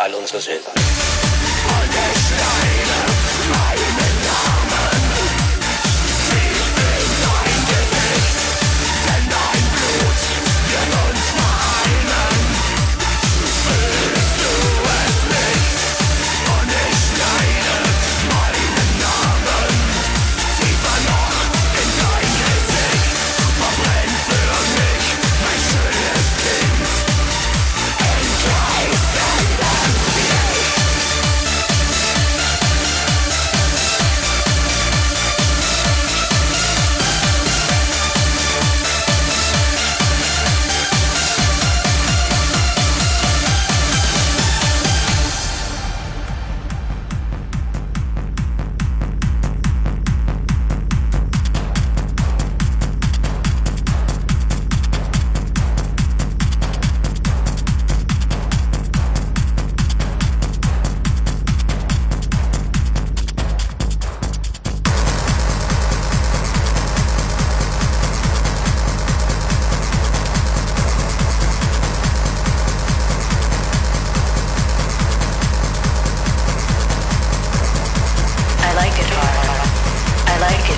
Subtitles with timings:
[0.00, 0.69] all unsere Silber.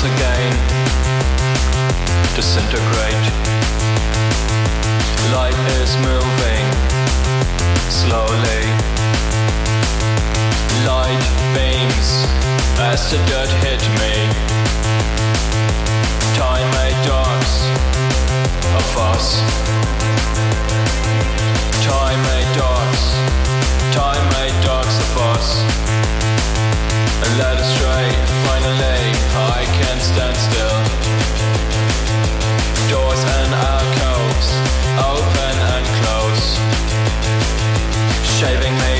[0.00, 0.52] once again
[2.36, 3.26] disintegrate.
[5.34, 6.66] Light is moving
[7.90, 8.62] slowly.
[10.86, 11.24] Light
[11.54, 12.10] beams
[12.78, 14.14] as the dirt hit me.
[16.36, 17.52] Time made dogs
[18.78, 19.40] of us.
[21.82, 23.02] Time made dogs.
[23.92, 26.37] Time made dogs of us.
[27.40, 28.04] Let us try,
[28.46, 29.02] finally,
[29.56, 30.78] I can stand still.
[32.90, 34.48] Doors and alcoves,
[34.98, 35.88] open and.
[38.38, 38.97] Shaving me.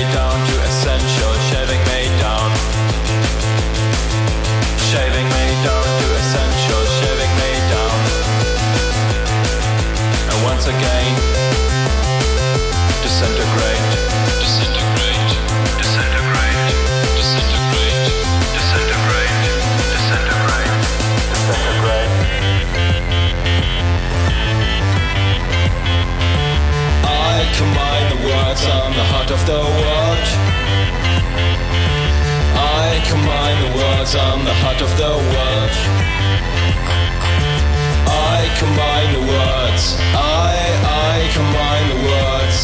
[29.29, 30.27] side of the world,
[32.57, 35.75] I combine the words, I'm the heart of the world.
[38.09, 42.59] I combine the words, I, I combine the words,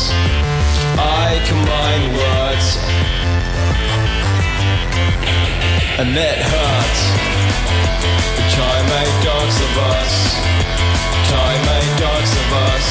[0.97, 2.67] I combine the words.
[6.01, 7.03] And it hurts.
[8.37, 10.13] The time made dogs of us.
[11.13, 12.87] The time made dogs of us.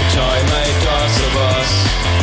[0.00, 2.21] The time made dogs of us.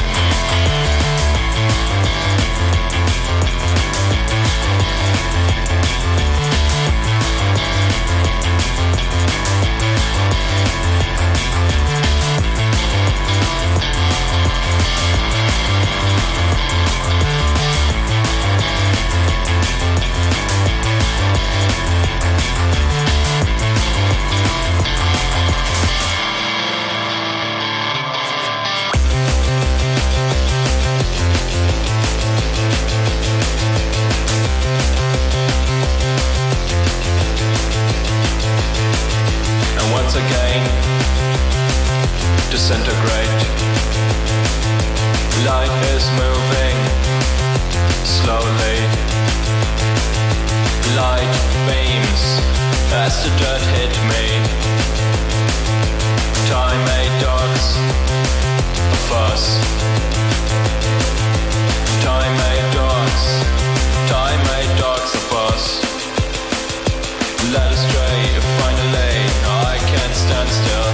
[40.10, 40.64] Once again
[42.50, 43.42] disintegrate.
[45.46, 46.78] Light is moving
[48.04, 48.80] slowly.
[50.98, 51.34] Light
[51.68, 52.24] beams
[53.06, 54.26] as the dirt hit me.
[56.50, 57.78] Time made dogs
[58.96, 59.44] of us.
[62.02, 63.24] Time made dogs.
[64.10, 65.89] Time made dogs of us.
[67.48, 68.20] Led astray,
[68.94, 69.32] lane.
[69.48, 70.90] I can't stand still.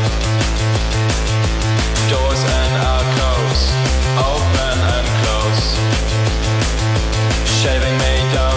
[2.10, 3.62] Doors and alcoves,
[4.32, 5.66] open and close.
[7.60, 8.55] Shaving me down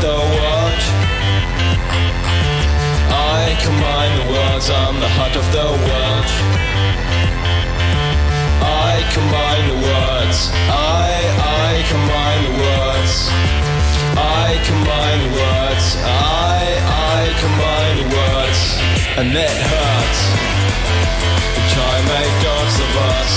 [0.00, 0.82] the world.
[3.10, 6.28] I combine the words, I'm the heart of the world.
[8.62, 10.38] I combine the words,
[10.70, 11.10] I,
[11.66, 13.14] I combine the words.
[14.14, 18.60] I combine the words, I, I combine the words,
[19.18, 20.20] and it hurts.
[21.74, 23.32] Time made dogs of us,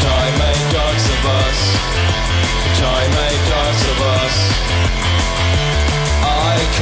[0.00, 1.60] time made dogs of us,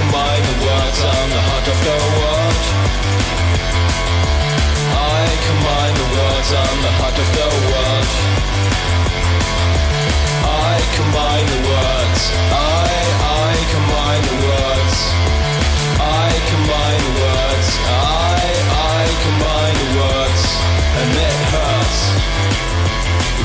[0.00, 2.62] combine the words on the heart of the world.
[4.96, 8.10] I combine the words on the heart of the world.
[10.40, 12.22] I combine the words.
[12.48, 12.96] I,
[13.44, 14.96] I combine the words.
[16.00, 17.68] I combine the words.
[17.92, 18.40] I,
[18.96, 20.42] I combine the words.
[21.00, 22.00] And it hurts.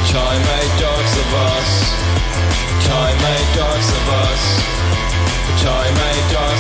[0.08, 1.72] Time made dogs of us.
[2.88, 4.85] Time made dogs of us
[5.58, 6.55] time eh, I die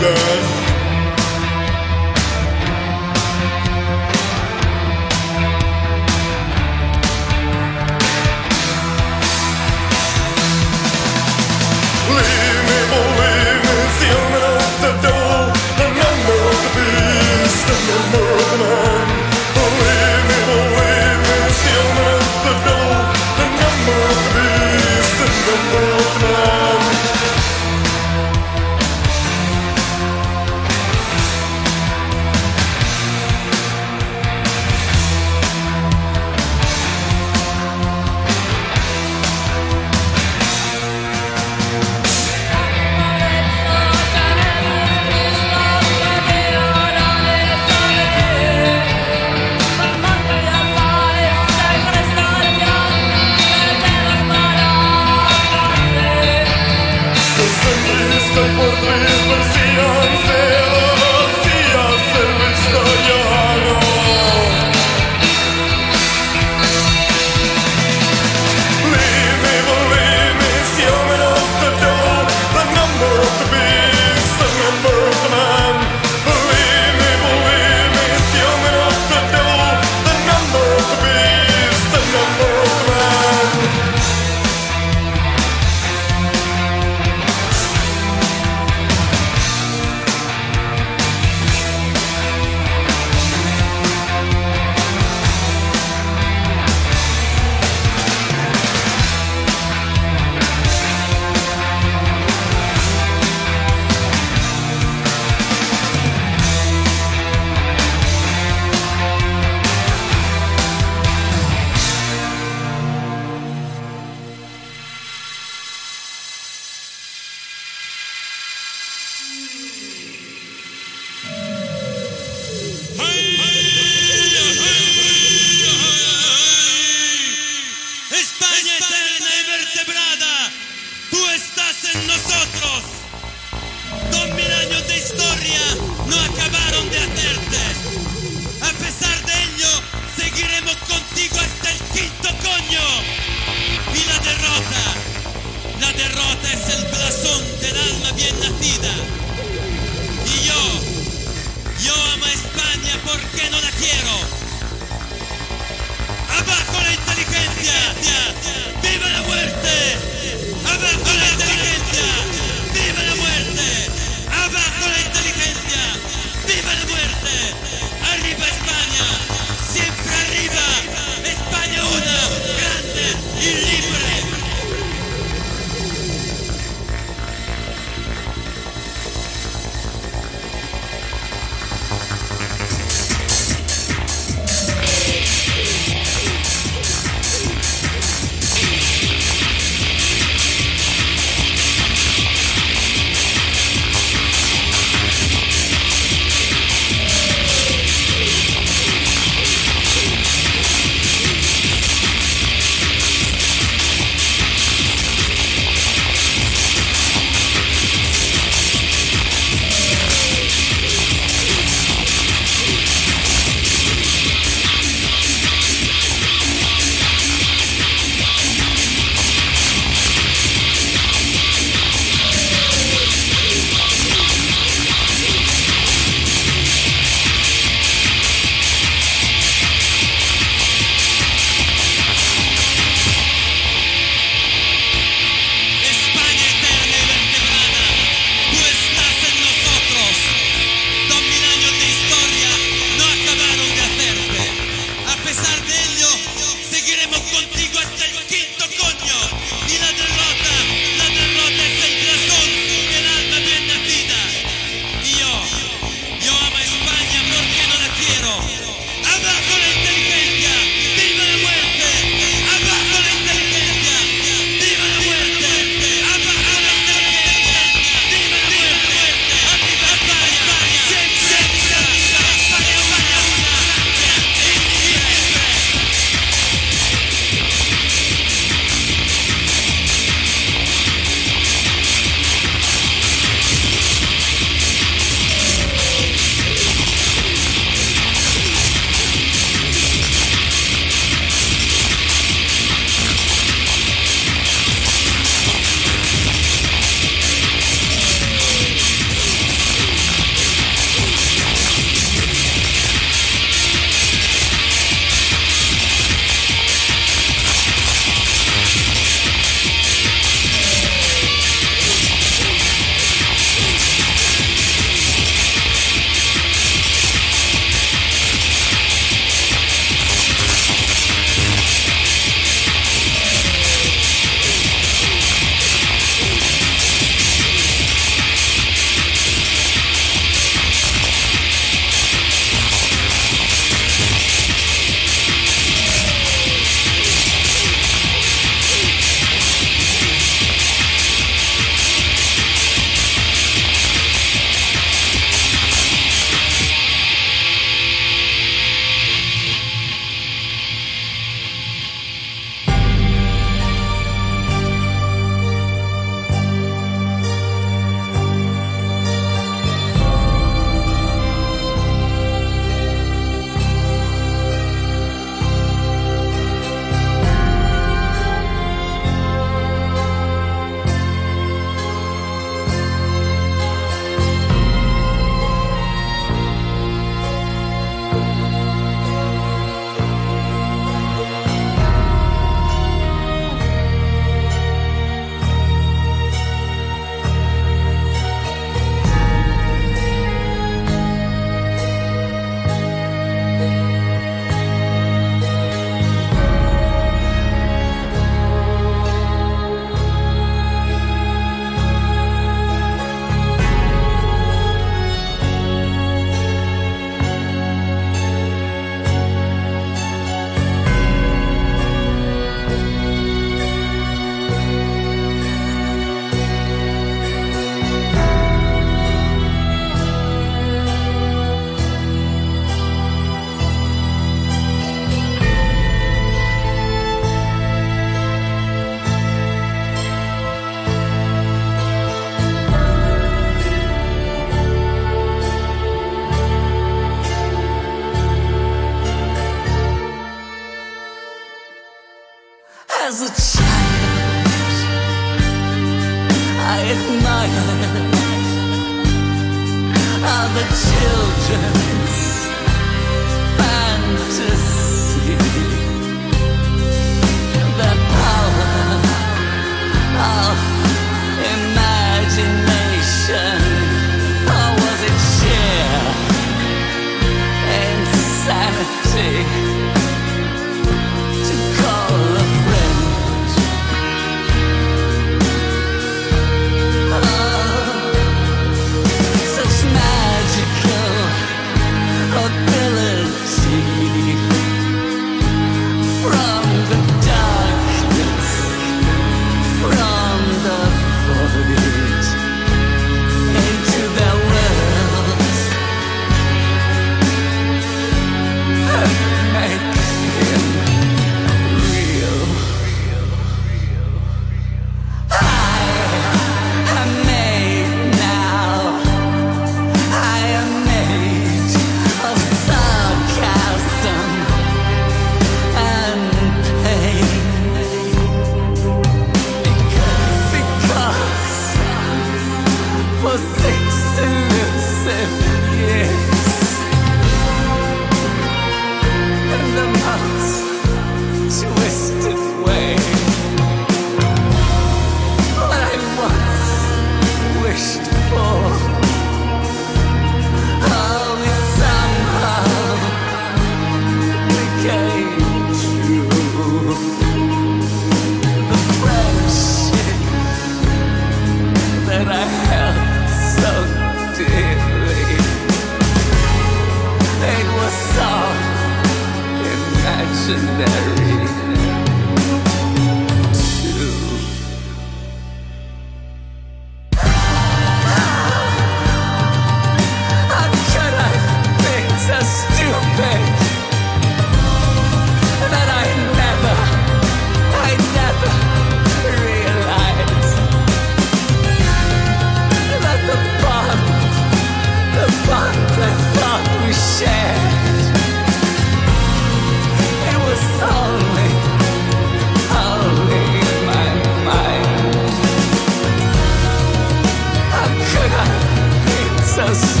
[599.67, 600.00] be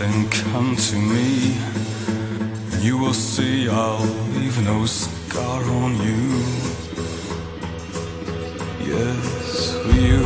[0.00, 1.56] and come to me.
[2.80, 4.04] You will see I'll
[4.34, 6.26] leave no scar on you.
[8.80, 10.18] Yes, you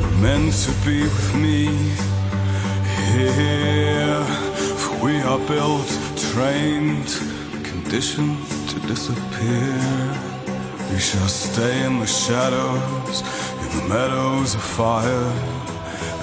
[0.00, 1.66] were meant to be with me
[3.12, 4.24] here.
[4.80, 5.88] For we are built,
[6.32, 7.08] trained,
[7.64, 8.38] conditioned
[8.68, 9.76] to disappear.
[10.90, 13.22] We shall stay in the shadows,
[13.62, 15.32] in the meadows of fire,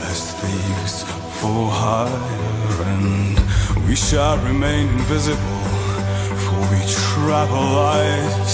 [0.09, 1.12] as thieves
[1.43, 3.37] for hire, and
[3.85, 5.63] we shall remain invisible,
[6.43, 8.51] for we travel light,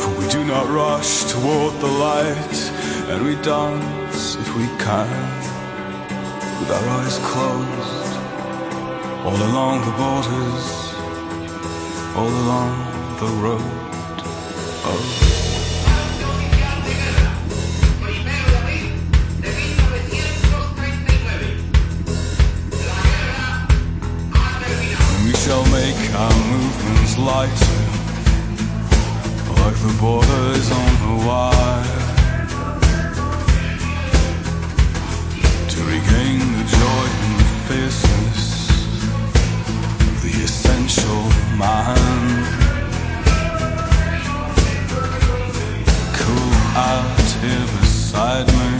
[0.00, 2.56] for we do not rush toward the light,
[3.10, 5.08] and we dance if we can,
[6.58, 8.12] with our eyes closed,
[9.24, 10.66] all along the borders,
[12.18, 12.74] all along
[13.20, 14.18] the road.
[14.84, 15.31] Oh.
[27.24, 27.82] Lighter,
[29.60, 32.00] like the borders on the wire.
[35.72, 38.50] To regain the joy and the fierceness
[40.22, 41.22] the essential
[41.62, 42.02] man.
[46.18, 48.70] Cool out here beside me,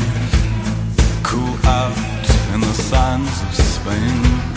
[1.22, 1.96] cool out
[2.54, 4.52] in the sands of Spain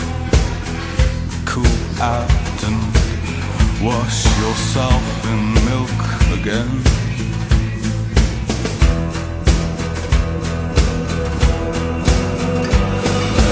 [1.46, 2.35] cool out
[3.86, 6.00] wash yourself in milk
[6.34, 6.70] again.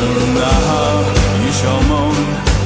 [0.02, 0.90] And now
[1.38, 2.18] you shall moan,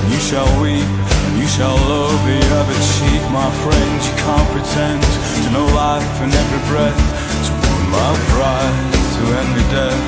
[0.08, 0.92] you shall weep,
[1.36, 3.94] you shall over every cheek, my friend.
[4.08, 5.02] You can't pretend
[5.44, 7.02] to know life in every breath,
[7.44, 8.76] to wound my pride,
[9.12, 10.04] to envy death.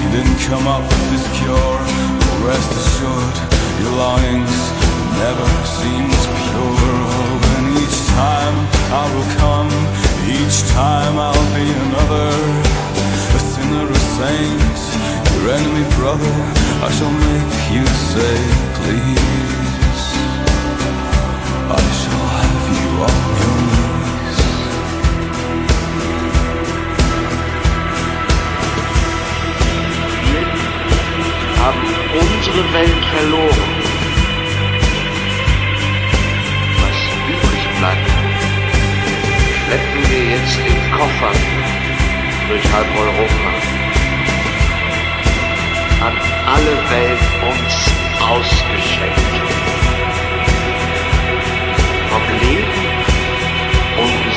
[0.00, 1.78] You didn't come up with this cure,
[2.24, 3.36] but rest assured
[3.82, 4.83] your longings
[5.18, 6.74] never seems pure.
[7.16, 8.56] Oh, and each time
[9.02, 9.72] I will come,
[10.38, 12.30] each time I'll be another,
[13.38, 14.78] a sinner, a saint,
[15.32, 16.34] your enemy brother.
[16.86, 18.36] I shall make you say,
[18.78, 20.04] please.
[21.78, 24.40] I shall have you on your knees.
[31.60, 31.88] haben
[32.20, 33.73] unsere Welt verloren.
[37.84, 38.10] Bleibt,
[39.66, 41.40] schleppen wir jetzt in Koffern
[42.48, 43.50] durch halb Europa.
[46.06, 46.14] An
[46.46, 47.74] alle Welt uns
[48.20, 49.34] ausgeschenkt.
[52.10, 52.84] Vom Leben
[53.98, 54.33] unbesiegt.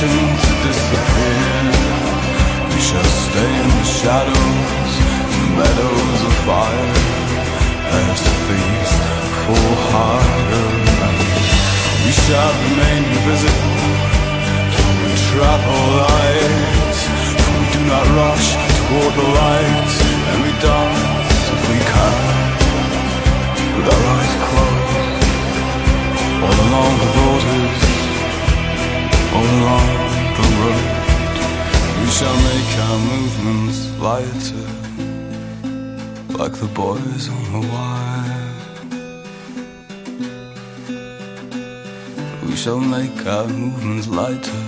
[0.00, 1.60] Conditioned to disappear.
[2.72, 4.92] We shall stay in the shadows,
[5.28, 6.92] in the meadows of fire,
[8.00, 8.92] as thieves
[9.44, 9.76] for.
[11.04, 11.16] And
[12.04, 13.92] we shall remain invisible,
[14.74, 16.96] for we travel light.
[17.40, 19.92] For we do not rush toward the light,
[20.30, 22.18] and we dance if we can,
[23.76, 25.24] with our eyes closed,
[26.44, 27.89] all along the borders,
[29.32, 29.88] along
[30.36, 30.86] the road.
[32.00, 34.68] We shall make our movements lighter,
[36.38, 38.48] like the boys on the wire.
[42.46, 44.64] We shall make our movements lighter,